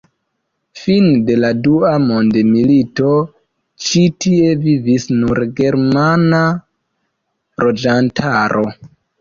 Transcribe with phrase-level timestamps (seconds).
[0.83, 3.11] Fine de la dua mondmilito
[3.89, 6.43] ĉi tie vivis nur germana
[7.67, 8.69] loĝantaro.